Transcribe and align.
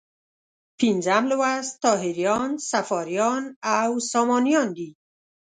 پنځم 0.79 1.23
لوست 1.31 1.73
طاهریان، 1.85 2.49
صفاریان 2.71 3.43
او 3.81 3.89
سامانیان 4.11 4.67
دي. 4.77 4.89